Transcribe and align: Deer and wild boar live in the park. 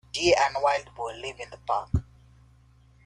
Deer 0.13 0.33
and 0.39 0.55
wild 0.63 0.95
boar 0.95 1.13
live 1.13 1.39
in 1.39 1.51
the 1.51 1.57
park. 1.67 1.91